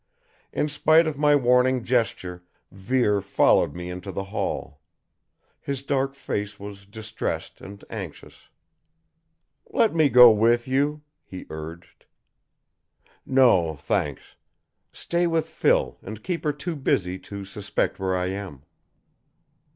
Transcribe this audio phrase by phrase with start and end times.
[0.51, 4.81] In spite of my warning gesture, Vere followed me into the hall.
[5.59, 8.49] His dark face was distressed and anxious.
[9.69, 12.07] "Let me go with you," he urged.
[13.27, 14.35] "No, thanks.
[14.91, 18.63] Stay with Phil, and keep her too busy to suspect where I am."